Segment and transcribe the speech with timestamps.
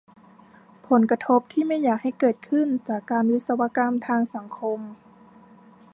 [0.87, 4.79] ผลกระทบที่ไม่อยากให้เกิดขึ้น จากการวิศวกรรมทางสังคม